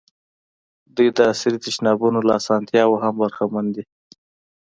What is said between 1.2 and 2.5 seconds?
عصري تشنابونو له